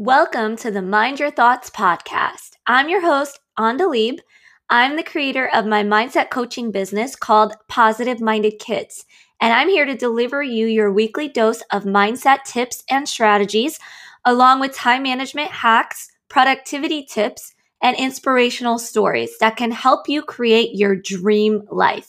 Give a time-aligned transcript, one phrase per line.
[0.00, 2.50] Welcome to the Mind Your Thoughts podcast.
[2.68, 4.20] I'm your host, Andalib.
[4.70, 9.04] I'm the creator of my mindset coaching business called Positive Minded Kids,
[9.40, 13.80] and I'm here to deliver you your weekly dose of mindset tips and strategies,
[14.24, 20.76] along with time management hacks, productivity tips, and inspirational stories that can help you create
[20.76, 22.08] your dream life.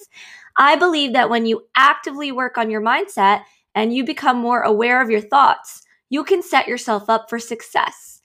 [0.55, 3.41] I believe that when you actively work on your mindset
[3.73, 8.21] and you become more aware of your thoughts, you can set yourself up for success.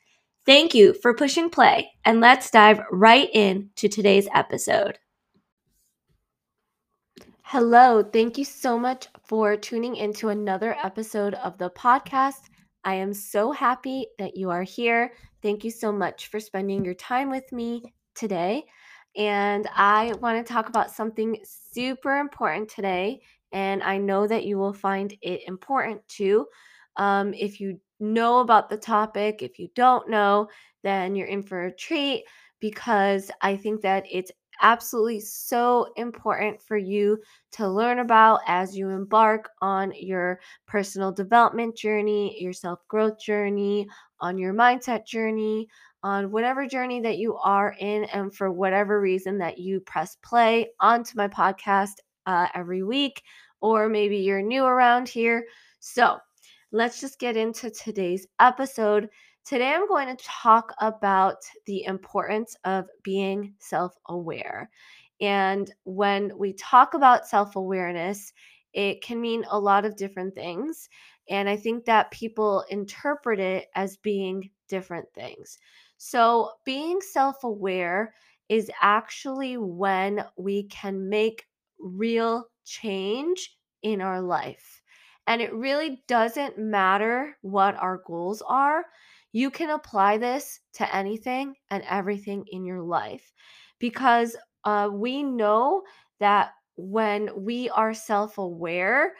[0.46, 4.98] Thank you for pushing play, and let's dive right into today's episode.
[7.42, 12.48] Hello, thank you so much for tuning into another episode of the podcast.
[12.84, 15.12] I am so happy that you are here.
[15.42, 18.64] Thank you so much for spending your time with me today.
[19.16, 23.20] And I want to talk about something super important today.
[23.52, 26.46] And I know that you will find it important too.
[26.96, 30.48] Um, if you know about the topic, if you don't know,
[30.82, 32.24] then you're in for a treat
[32.60, 34.30] because I think that it's
[34.62, 37.18] absolutely so important for you
[37.52, 43.86] to learn about as you embark on your personal development journey, your self growth journey,
[44.20, 45.68] on your mindset journey,
[46.02, 50.68] on whatever journey that you are in, and for whatever reason that you press play
[50.80, 51.94] onto my podcast
[52.26, 53.22] uh, every week,
[53.60, 55.44] or maybe you're new around here.
[55.80, 56.18] So,
[56.74, 59.08] let's just get into today's episode.
[59.44, 64.70] Today, I'm going to talk about the importance of being self aware.
[65.20, 68.32] And when we talk about self awareness,
[68.72, 70.88] it can mean a lot of different things.
[71.30, 75.58] And I think that people interpret it as being different things.
[75.96, 78.14] So, being self aware
[78.48, 81.46] is actually when we can make
[81.78, 84.82] real change in our life.
[85.26, 88.84] And it really doesn't matter what our goals are.
[89.32, 93.32] You can apply this to anything and everything in your life
[93.78, 95.82] because uh, we know
[96.20, 99.14] that when we are self aware,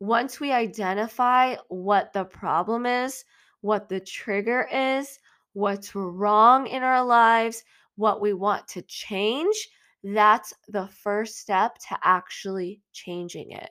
[0.00, 3.24] once we identify what the problem is,
[3.60, 5.18] what the trigger is,
[5.52, 7.62] what's wrong in our lives,
[7.96, 9.68] what we want to change,
[10.02, 13.70] that's the first step to actually changing it.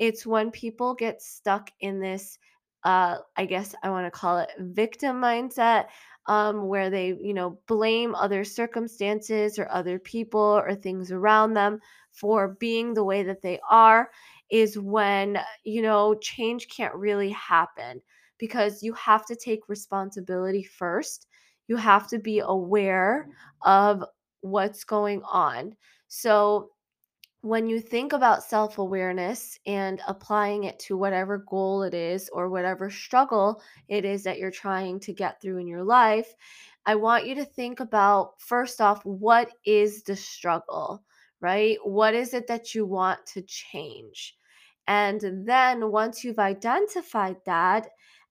[0.00, 2.40] It's when people get stuck in this,
[2.84, 5.86] uh, I guess I want to call it victim mindset,
[6.26, 11.80] um, where they, you know, blame other circumstances or other people or things around them
[12.12, 14.10] for being the way that they are,
[14.50, 18.02] is when, you know, change can't really happen
[18.38, 21.26] because you have to take responsibility first.
[21.68, 23.28] You have to be aware
[23.62, 24.04] of
[24.40, 25.76] what's going on.
[26.08, 26.70] So,
[27.42, 32.50] when you think about self awareness and applying it to whatever goal it is or
[32.50, 36.34] whatever struggle it is that you're trying to get through in your life,
[36.84, 41.02] I want you to think about first off, what is the struggle,
[41.40, 41.78] right?
[41.82, 44.36] What is it that you want to change?
[44.86, 47.88] And then once you've identified that,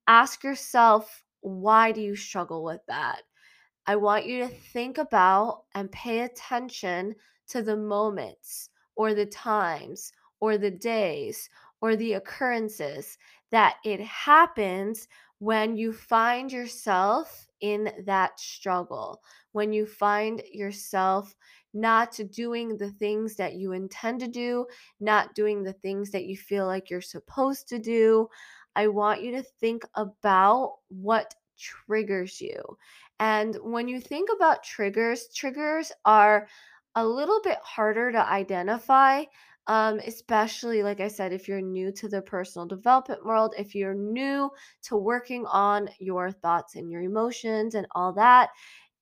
[0.08, 3.22] ask yourself, why do you struggle with that?
[3.88, 7.16] I want you to think about and pay attention
[7.48, 10.12] to the moments or the times
[10.42, 11.50] or the days
[11.80, 13.18] or the occurrences
[13.50, 19.22] that it happens when you find yourself in that struggle,
[19.54, 21.34] when you find yourself
[21.74, 24.66] not doing the things that you intend to do,
[25.00, 28.28] not doing the things that you feel like you're supposed to do.
[28.76, 32.62] I want you to think about what triggers you.
[33.22, 36.50] And when you think about triggers, triggers are
[36.96, 39.24] a little bit harder to identify
[39.68, 43.94] um, especially like i said if you're new to the personal development world if you're
[43.94, 44.50] new
[44.82, 48.50] to working on your thoughts and your emotions and all that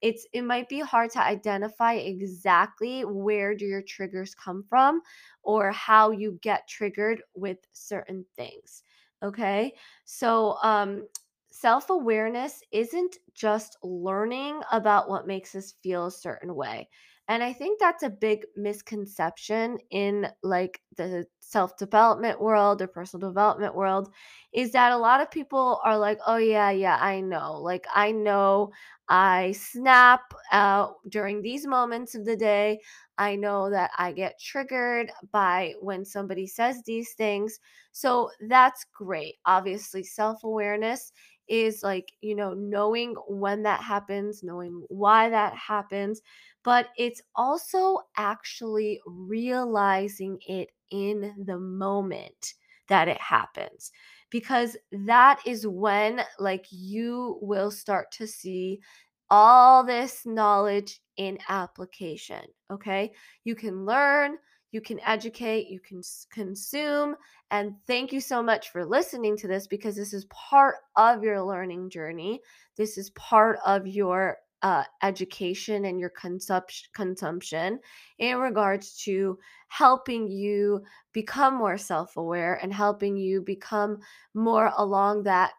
[0.02, 5.02] it's it might be hard to identify exactly where do your triggers come from
[5.42, 8.84] or how you get triggered with certain things
[9.24, 9.74] okay?
[10.06, 11.08] So um
[11.52, 16.88] self-awareness isn't just learning about what makes us feel a certain way
[17.28, 23.76] and I think that's a big misconception in like the self-development world or personal development
[23.76, 24.10] world
[24.54, 27.54] is that a lot of people are like, "Oh yeah, yeah, I know.
[27.62, 28.72] Like I know
[29.10, 30.22] I snap
[30.52, 32.80] out during these moments of the day.
[33.18, 37.60] I know that I get triggered by when somebody says these things."
[37.92, 39.36] So that's great.
[39.46, 41.12] Obviously, self-awareness
[41.48, 46.22] is like, you know, knowing when that happens, knowing why that happens
[46.64, 52.54] but it's also actually realizing it in the moment
[52.90, 53.92] that it happens.
[54.30, 58.82] because that is when like you will start to see
[59.30, 62.42] all this knowledge in application
[62.72, 63.14] okay
[63.46, 64.38] you can learn
[64.72, 67.16] you can educate you can consume
[67.52, 71.42] and thank you so much for listening to this because this is part of your
[71.42, 72.42] learning journey.
[72.76, 77.80] This is part of your uh, education and your consumption consumption
[78.18, 79.38] in regards to
[79.68, 80.84] helping you
[81.14, 84.00] become more self-aware and helping you become
[84.34, 85.52] more along that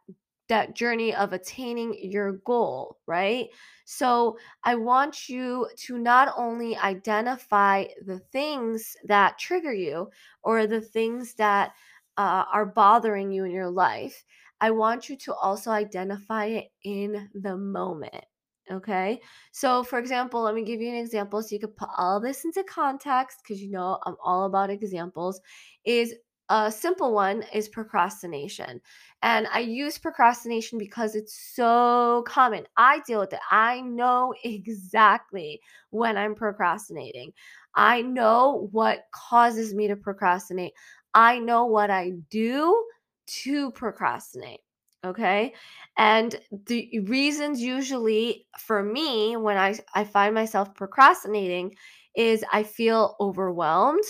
[0.48, 3.48] that journey of attaining your goal, right?
[3.84, 10.10] So, I want you to not only identify the things that trigger you
[10.42, 11.72] or the things that
[12.16, 14.24] uh, are bothering you in your life,
[14.60, 18.24] I want you to also identify it in the moment.
[18.70, 19.20] Okay.
[19.52, 22.44] So, for example, let me give you an example so you can put all this
[22.44, 25.40] into context because you know I'm all about examples.
[25.84, 26.14] Is
[26.48, 28.80] a simple one is procrastination.
[29.22, 32.66] And I use procrastination because it's so common.
[32.76, 33.40] I deal with it.
[33.50, 35.60] I know exactly
[35.90, 37.32] when I'm procrastinating.
[37.74, 40.72] I know what causes me to procrastinate.
[41.14, 42.84] I know what I do
[43.26, 44.60] to procrastinate.
[45.04, 45.54] Okay.
[45.96, 46.34] And
[46.66, 51.76] the reasons usually for me when I, I find myself procrastinating
[52.16, 54.02] is I feel overwhelmed.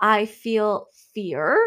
[0.00, 1.58] I feel fear.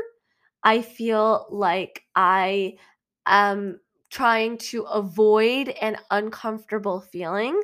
[0.64, 2.78] I feel like I
[3.26, 3.80] am
[4.10, 7.62] trying to avoid an uncomfortable feeling.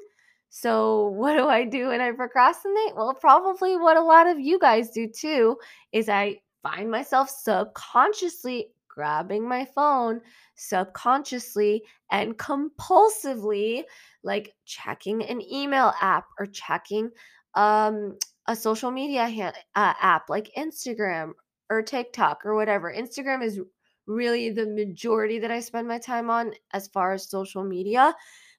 [0.50, 2.96] So, what do I do when I procrastinate?
[2.96, 5.58] Well, probably what a lot of you guys do too
[5.92, 10.22] is I find myself subconsciously grabbing my phone,
[10.56, 13.84] subconsciously and compulsively,
[14.24, 17.10] like checking an email app or checking
[17.56, 18.18] um,
[18.48, 21.32] a social media ha- uh, app like Instagram
[21.70, 22.94] or TikTok or whatever.
[22.94, 23.60] Instagram is
[24.08, 28.14] really the majority that I spend my time on as far as social media,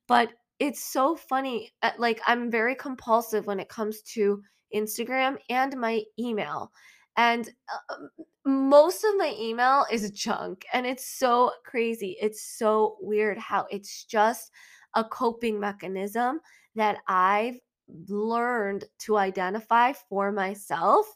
[0.09, 1.73] but it's so funny.
[1.83, 4.43] uh, Like I'm very compulsive when it comes to
[4.75, 6.73] Instagram and my email.
[7.17, 7.49] And
[7.91, 8.09] um,
[8.45, 12.17] most of my email is junk and it's so crazy.
[12.21, 14.51] It's so weird how it's just
[14.95, 16.41] a coping mechanism
[16.75, 21.07] that I've learned to identify for myself.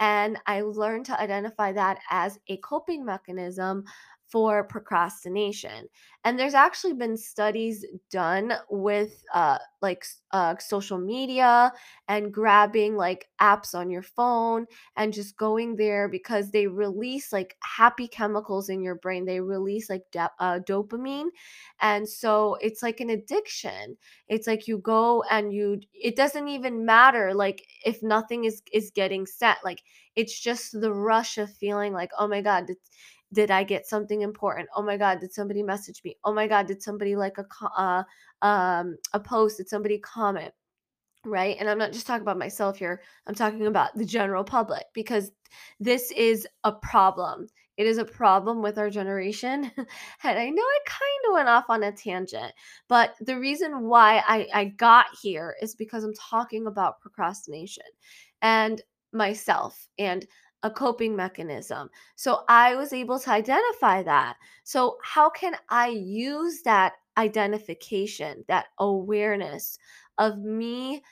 [0.00, 3.84] And I learned to identify that as a coping mechanism
[4.30, 5.88] for procrastination.
[6.24, 11.72] And there's actually been studies done with uh, like uh, social media
[12.08, 14.66] and grabbing like apps on your phone
[14.96, 19.24] and just going there because they release like happy chemicals in your brain.
[19.24, 21.28] They release like de- uh, dopamine.
[21.80, 23.96] And so it's like an addiction.
[24.28, 28.90] It's like you go and you, it doesn't even matter like if nothing is is
[28.90, 29.58] getting set.
[29.64, 29.82] Like
[30.16, 32.90] it's just the rush of feeling like, oh my God, it's
[33.32, 34.68] did I get something important?
[34.74, 36.16] Oh my God, did somebody message me?
[36.24, 37.46] Oh my God, did somebody like a
[37.76, 38.02] uh,
[38.42, 39.58] um a post?
[39.58, 40.52] Did somebody comment?
[41.24, 41.56] Right?
[41.58, 43.02] And I'm not just talking about myself here.
[43.26, 45.32] I'm talking about the general public because
[45.80, 47.48] this is a problem.
[47.76, 49.70] It is a problem with our generation.
[49.76, 52.52] and I know I kind of went off on a tangent,
[52.88, 57.84] but the reason why I, I got here is because I'm talking about procrastination
[58.42, 58.82] and
[59.12, 60.26] myself and
[60.62, 61.88] a coping mechanism.
[62.16, 64.36] So I was able to identify that.
[64.64, 69.78] So, how can I use that identification, that awareness
[70.18, 71.02] of me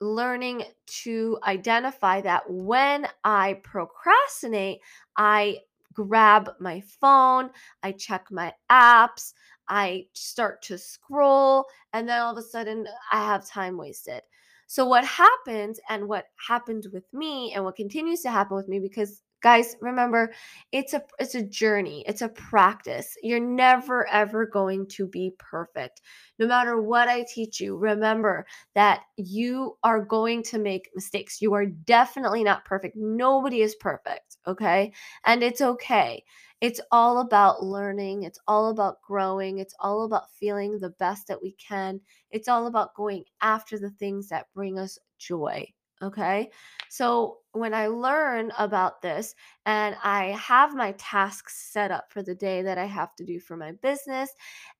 [0.00, 4.80] learning to identify that when I procrastinate,
[5.16, 5.58] I
[5.94, 7.50] grab my phone,
[7.82, 9.32] I check my apps,
[9.68, 14.22] I start to scroll, and then all of a sudden I have time wasted.
[14.66, 18.78] So, what happens and what happened with me and what continues to happen with me
[18.78, 20.32] because guys remember
[20.72, 23.14] it's a it's a journey it's a practice.
[23.22, 26.00] You're never ever going to be perfect.
[26.38, 31.42] No matter what i teach you remember that you are going to make mistakes.
[31.42, 32.96] You are definitely not perfect.
[32.96, 34.92] Nobody is perfect okay?
[35.26, 36.24] And it's okay
[36.64, 41.42] it's all about learning it's all about growing it's all about feeling the best that
[41.42, 45.66] we can it's all about going after the things that bring us joy
[46.02, 46.50] Okay.
[46.90, 52.34] So when I learn about this and I have my tasks set up for the
[52.34, 54.30] day that I have to do for my business,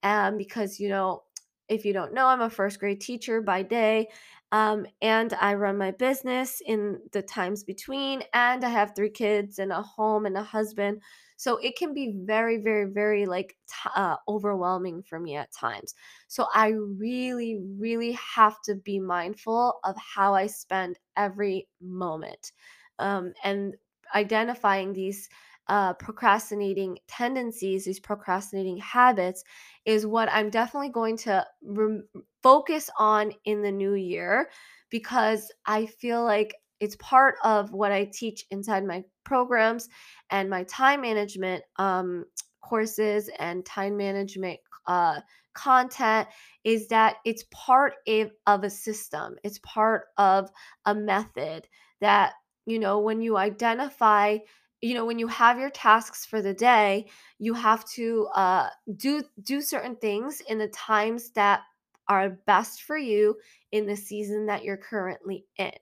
[0.02, 1.22] um, because, you know,
[1.68, 4.08] if you don't know, I'm a first grade teacher by day.
[4.52, 9.58] Um, and I run my business in the times between, and I have three kids
[9.58, 11.00] and a home and a husband.
[11.36, 15.94] So it can be very, very, very like t- uh, overwhelming for me at times.
[16.28, 22.52] So I really, really have to be mindful of how I spend every moment
[22.98, 23.74] um, and
[24.14, 25.28] identifying these
[25.66, 29.42] uh, procrastinating tendencies, these procrastinating habits,
[29.84, 32.02] is what I'm definitely going to re-
[32.42, 34.50] focus on in the new year
[34.90, 39.88] because I feel like it's part of what I teach inside my programs
[40.30, 42.24] and my time management um,
[42.62, 45.20] courses and time management uh,
[45.54, 46.28] content
[46.64, 50.50] is that it's part of, of a system, it's part of
[50.84, 51.68] a method
[52.00, 52.32] that,
[52.66, 54.38] you know, when you identify
[54.80, 57.06] you know when you have your tasks for the day
[57.38, 61.62] you have to uh, do do certain things in the times that
[62.08, 63.34] are best for you
[63.72, 65.72] in the season that you're currently in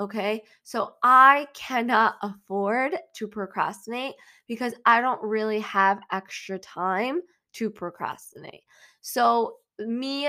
[0.00, 4.14] okay so i cannot afford to procrastinate
[4.48, 7.20] because i don't really have extra time
[7.54, 8.62] to procrastinate.
[9.00, 10.28] So me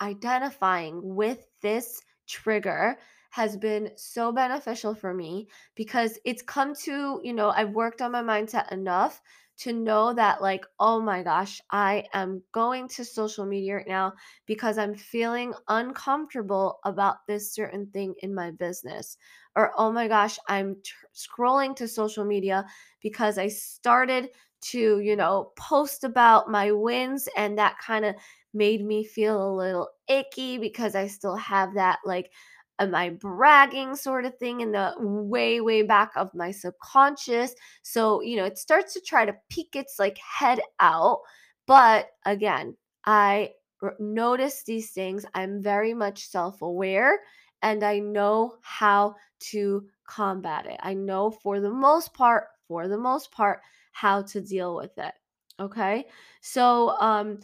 [0.00, 2.98] identifying with this trigger
[3.30, 8.12] has been so beneficial for me because it's come to, you know, I've worked on
[8.12, 9.20] my mindset enough
[9.58, 14.14] to know that, like, oh my gosh, I am going to social media right now
[14.46, 19.16] because I'm feeling uncomfortable about this certain thing in my business.
[19.56, 22.66] Or, oh my gosh, I'm t- scrolling to social media
[23.02, 28.14] because I started to, you know, post about my wins and that kind of
[28.54, 32.32] made me feel a little icky because I still have that like
[32.78, 37.54] am I bragging sort of thing in the way way back of my subconscious.
[37.82, 41.20] So, you know, it starts to try to peek its like head out,
[41.66, 43.52] but again, I
[43.98, 45.24] notice these things.
[45.34, 47.20] I'm very much self-aware
[47.62, 49.16] and I know how
[49.50, 50.78] to combat it.
[50.82, 53.60] I know for the most part, for the most part
[53.92, 55.14] how to deal with it.
[55.60, 56.06] Okay?
[56.40, 57.40] So, um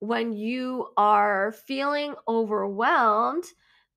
[0.00, 3.44] when you are feeling overwhelmed,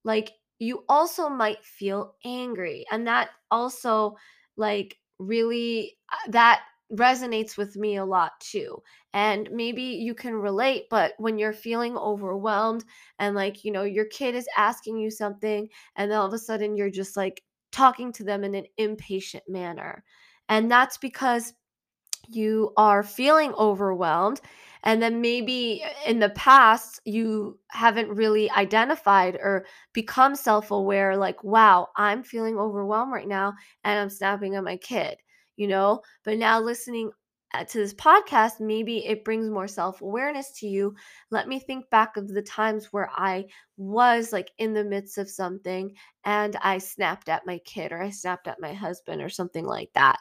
[0.05, 2.85] like you also might feel angry.
[2.91, 4.17] And that also,
[4.57, 6.61] like, really, uh, that
[6.91, 8.81] resonates with me a lot too.
[9.13, 12.83] And maybe you can relate, but when you're feeling overwhelmed
[13.19, 16.39] and, like, you know, your kid is asking you something, and then all of a
[16.39, 20.03] sudden you're just like talking to them in an impatient manner.
[20.49, 21.53] And that's because
[22.27, 24.41] you are feeling overwhelmed
[24.83, 31.87] and then maybe in the past you haven't really identified or become self-aware like wow
[31.97, 35.17] i'm feeling overwhelmed right now and i'm snapping at my kid
[35.59, 36.01] you know?
[36.23, 37.11] But now listening
[37.53, 40.95] uh, to this podcast maybe it brings more self-awareness to you.
[41.31, 43.45] Let me think back of the times where i
[43.75, 45.91] was like in the midst of something
[46.25, 49.89] and i snapped at my kid or i snapped at my husband or something like
[49.93, 50.17] that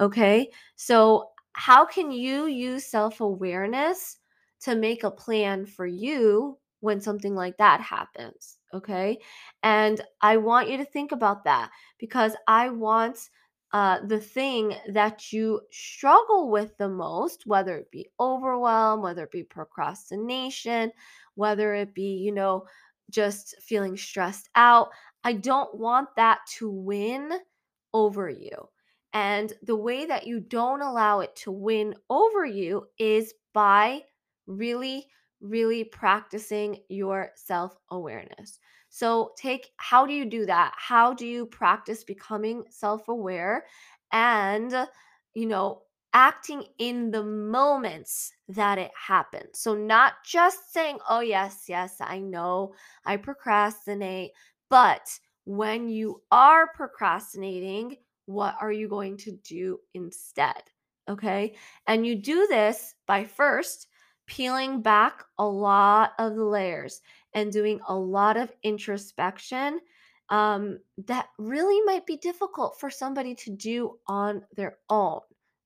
[0.00, 0.50] okay?
[0.76, 4.18] So how can you use self awareness
[4.60, 8.58] to make a plan for you when something like that happens?
[8.74, 9.18] Okay.
[9.62, 13.30] And I want you to think about that because I want
[13.72, 19.30] uh, the thing that you struggle with the most, whether it be overwhelm, whether it
[19.30, 20.90] be procrastination,
[21.34, 22.64] whether it be, you know,
[23.10, 24.88] just feeling stressed out.
[25.24, 27.30] I don't want that to win
[27.92, 28.68] over you.
[29.18, 34.04] And the way that you don't allow it to win over you is by
[34.46, 35.08] really,
[35.40, 38.60] really practicing your self awareness.
[38.90, 40.72] So, take how do you do that?
[40.76, 43.66] How do you practice becoming self aware
[44.12, 44.72] and,
[45.34, 45.82] you know,
[46.14, 49.58] acting in the moments that it happens?
[49.58, 52.72] So, not just saying, oh, yes, yes, I know
[53.04, 54.30] I procrastinate,
[54.70, 55.08] but
[55.44, 57.96] when you are procrastinating,
[58.28, 60.62] what are you going to do instead?
[61.08, 61.56] Okay.
[61.86, 63.86] And you do this by first
[64.26, 67.00] peeling back a lot of the layers
[67.32, 69.80] and doing a lot of introspection
[70.28, 75.20] um, that really might be difficult for somebody to do on their own.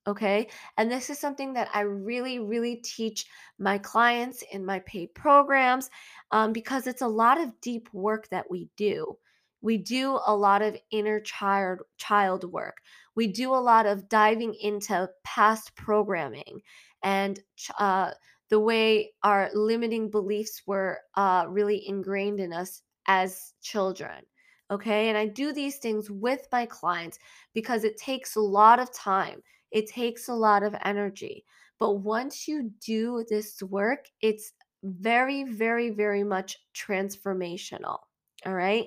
[0.06, 0.48] Okay.
[0.78, 3.26] And this is something that I really, really teach
[3.58, 5.90] my clients in my paid programs
[6.30, 9.16] um, because it's a lot of deep work that we do.
[9.62, 12.78] We do a lot of inner child child work.
[13.14, 16.62] We do a lot of diving into past programming
[17.02, 17.40] and
[17.78, 18.12] uh,
[18.50, 24.24] the way our limiting beliefs were uh, really ingrained in us as children.
[24.70, 25.08] Okay.
[25.08, 27.18] And I do these things with my clients
[27.54, 31.44] because it takes a lot of time, it takes a lot of energy.
[31.78, 34.52] But once you do this work, it's
[34.82, 37.98] very, very, very much transformational.
[38.46, 38.86] All right.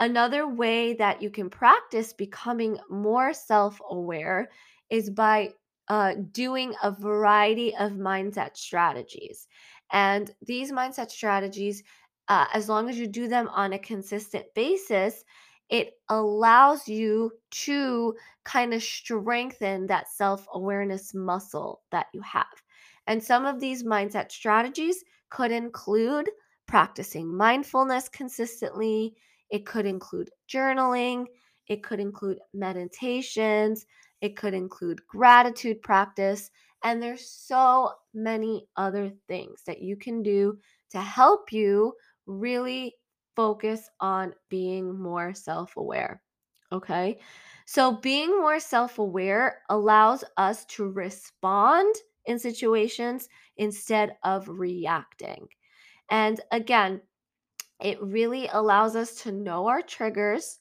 [0.00, 4.50] Another way that you can practice becoming more self aware
[4.88, 5.52] is by
[5.88, 9.46] uh, doing a variety of mindset strategies.
[9.92, 11.82] And these mindset strategies,
[12.28, 15.24] uh, as long as you do them on a consistent basis,
[15.68, 18.14] it allows you to
[18.44, 22.46] kind of strengthen that self awareness muscle that you have.
[23.06, 26.30] And some of these mindset strategies could include
[26.66, 29.16] practicing mindfulness consistently,
[29.50, 31.26] it could include journaling,
[31.68, 33.86] it could include meditations,
[34.20, 36.50] it could include gratitude practice,
[36.82, 40.58] and there's so many other things that you can do
[40.90, 41.94] to help you
[42.26, 42.94] really
[43.36, 46.22] focus on being more self aware.
[46.72, 47.18] Okay.
[47.66, 51.94] So, being more self aware allows us to respond
[52.26, 55.48] in situations instead of reacting.
[56.10, 57.02] And again,
[57.82, 60.58] it really allows us to know our triggers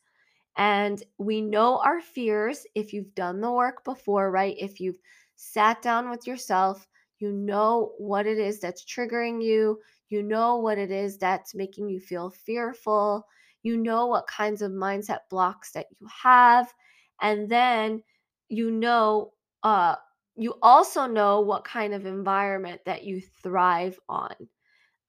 [0.57, 4.55] and we know our fears if you've done the work before, right?
[4.59, 4.99] If you've
[5.35, 6.88] sat down with yourself,
[7.19, 11.89] you know what it is that's triggering you, you know what it is that's making
[11.89, 13.25] you feel fearful,
[13.63, 16.73] you know what kinds of mindset blocks that you have,
[17.21, 18.03] and then
[18.49, 19.33] you know
[19.63, 19.95] uh
[20.35, 24.33] you also know what kind of environment that you thrive on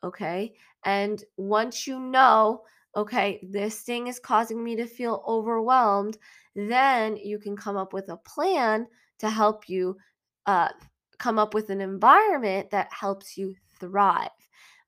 [0.02, 0.54] okay?
[0.84, 2.62] And once you know,
[2.96, 6.18] okay, this thing is causing me to feel overwhelmed,
[6.54, 8.86] then you can come up with a plan
[9.18, 9.96] to help you
[10.46, 10.70] uh,
[11.18, 14.30] come up with an environment that helps you thrive.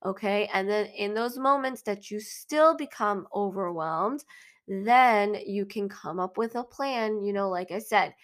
[0.05, 0.49] Okay.
[0.53, 4.25] And then in those moments that you still become overwhelmed,
[4.67, 7.23] then you can come up with a plan.
[7.23, 8.15] You know, like I said,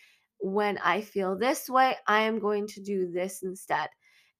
[0.41, 3.89] when I feel this way, I am going to do this instead.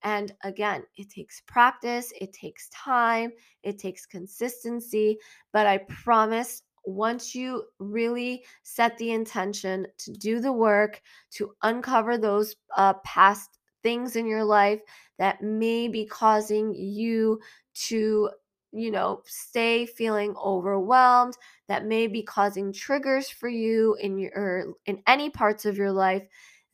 [0.03, 5.19] And again, it takes practice, it takes time, it takes consistency.
[5.53, 11.03] But I promise once you really set the intention to do the work,
[11.33, 14.81] to uncover those uh, past things in your life
[15.19, 17.41] that may be causing you
[17.75, 18.31] to
[18.73, 21.39] you know stay feeling overwhelmed
[21.69, 26.23] that may be causing triggers for you in your in any parts of your life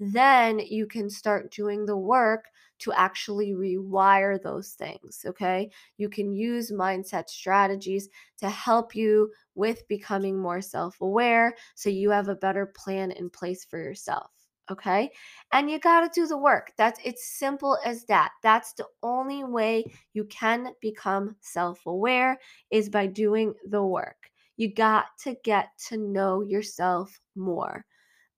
[0.00, 2.46] then you can start doing the work
[2.80, 5.24] to actually rewire those things.
[5.26, 5.70] Okay.
[5.96, 12.10] You can use mindset strategies to help you with becoming more self aware so you
[12.10, 14.30] have a better plan in place for yourself.
[14.70, 15.10] Okay.
[15.52, 16.72] And you got to do the work.
[16.78, 18.30] That's it's simple as that.
[18.42, 19.84] That's the only way
[20.14, 22.38] you can become self aware
[22.70, 24.30] is by doing the work.
[24.56, 27.84] You got to get to know yourself more.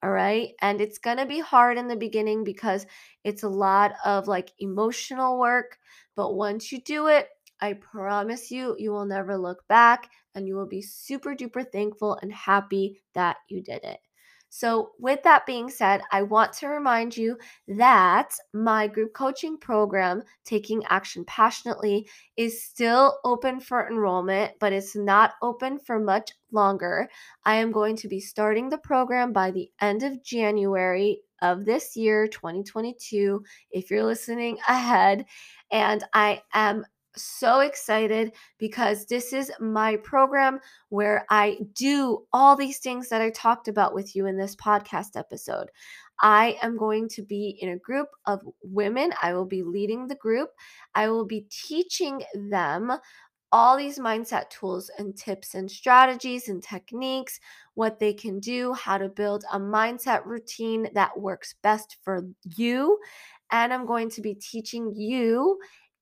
[0.03, 0.51] All right.
[0.61, 2.87] And it's going to be hard in the beginning because
[3.25, 5.79] it's a lot of like emotional work.
[6.15, 7.29] But once you do it,
[7.61, 12.19] I promise you, you will never look back and you will be super duper thankful
[12.21, 14.01] and happy that you did it.
[14.49, 17.37] So, with that being said, I want to remind you
[17.69, 24.97] that my group coaching program, Taking Action Passionately, is still open for enrollment, but it's
[24.97, 27.09] not open for much longer.
[27.45, 31.97] I am going to be starting the program by the end of January of this
[31.97, 35.27] year, 2022, if you're listening ahead.
[35.71, 42.79] And I am so excited because this is my program where I do all these
[42.79, 45.71] things that I talked about with you in this podcast episode.
[46.21, 49.13] I am going to be in a group of women.
[49.23, 50.51] I will be leading the group.
[50.95, 52.93] I will be teaching them
[53.53, 57.39] all these mindset tools and tips and strategies and techniques,
[57.75, 62.27] what they can do, how to build a mindset routine that works best for
[62.57, 62.99] you.
[63.53, 65.59] And I'm going to be teaching you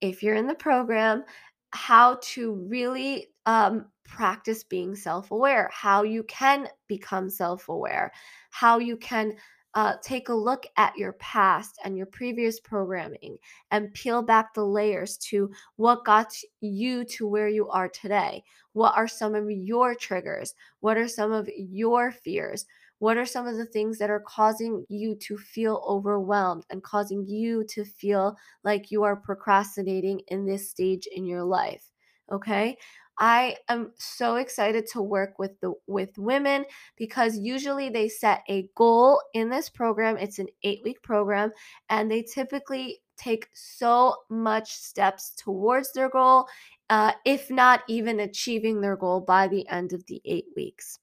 [0.08, 1.24] if you're in the program,
[1.70, 8.12] how to really um, practice being self aware, how you can become self aware,
[8.50, 9.34] how you can
[9.74, 13.36] uh, take a look at your past and your previous programming
[13.72, 18.42] and peel back the layers to what got you to where you are today.
[18.72, 20.54] What are some of your triggers?
[20.78, 22.66] What are some of your fears?
[22.98, 27.26] What are some of the things that are causing you to feel overwhelmed and causing
[27.26, 31.90] you to feel like you are procrastinating in this stage in your life?
[32.32, 32.78] Okay?
[33.18, 36.64] I am so excited to work with the with women
[36.96, 40.16] because usually they set a goal in this program.
[40.16, 41.52] It's an 8-week program
[41.88, 46.48] and they typically take so much steps towards their goal
[46.90, 50.98] uh, if not even achieving their goal by the end of the 8 weeks.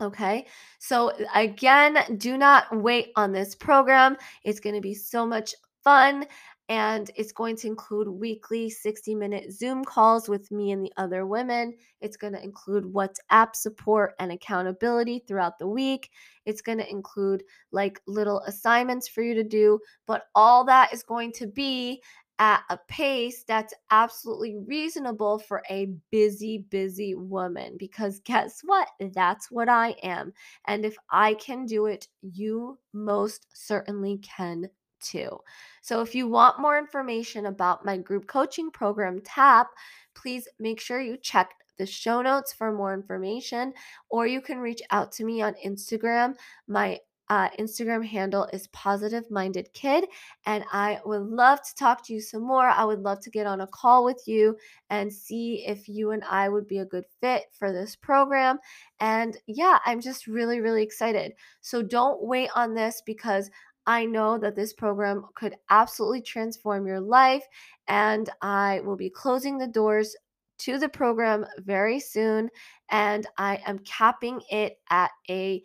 [0.00, 0.46] Okay,
[0.78, 4.16] so again, do not wait on this program.
[4.44, 6.24] It's going to be so much fun
[6.68, 11.26] and it's going to include weekly 60 minute Zoom calls with me and the other
[11.26, 11.74] women.
[12.00, 16.10] It's going to include WhatsApp support and accountability throughout the week.
[16.44, 21.02] It's going to include like little assignments for you to do, but all that is
[21.02, 22.02] going to be
[22.38, 27.76] at a pace that's absolutely reasonable for a busy, busy woman.
[27.78, 28.88] Because guess what?
[29.12, 30.32] That's what I am.
[30.66, 34.68] And if I can do it, you most certainly can
[35.00, 35.38] too.
[35.82, 39.68] So if you want more information about my group coaching program, TAP,
[40.14, 43.72] please make sure you check the show notes for more information,
[44.10, 46.34] or you can reach out to me on Instagram.
[46.66, 46.98] My
[47.30, 50.06] uh, Instagram handle is positive minded kid,
[50.46, 52.68] and I would love to talk to you some more.
[52.68, 54.56] I would love to get on a call with you
[54.90, 58.58] and see if you and I would be a good fit for this program.
[59.00, 61.32] And yeah, I'm just really, really excited.
[61.60, 63.50] So don't wait on this because
[63.86, 67.44] I know that this program could absolutely transform your life,
[67.88, 70.16] and I will be closing the doors
[70.58, 72.50] to the program very soon
[72.90, 75.62] and I am capping it at a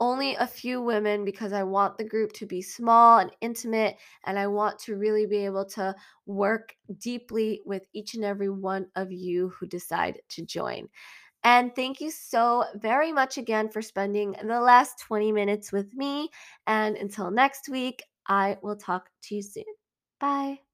[0.00, 4.38] only a few women because I want the group to be small and intimate, and
[4.38, 5.94] I want to really be able to
[6.26, 10.88] work deeply with each and every one of you who decide to join.
[11.44, 16.30] And thank you so very much again for spending the last 20 minutes with me.
[16.66, 19.64] And until next week, I will talk to you soon.
[20.20, 20.65] Bye.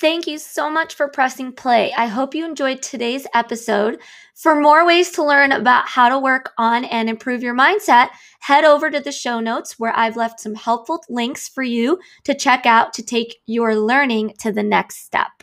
[0.00, 1.92] Thank you so much for pressing play.
[1.94, 4.00] I hope you enjoyed today's episode.
[4.34, 8.08] For more ways to learn about how to work on and improve your mindset,
[8.40, 12.34] head over to the show notes where I've left some helpful links for you to
[12.34, 15.39] check out to take your learning to the next step.